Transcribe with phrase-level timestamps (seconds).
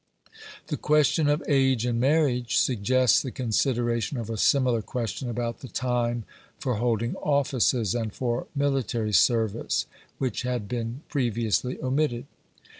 [0.69, 5.67] The question of age in marriage suggests the consideration of a similar question about the
[5.67, 6.23] time
[6.57, 9.85] for holding offices, and for military service,
[10.17, 12.25] which had been previously omitted.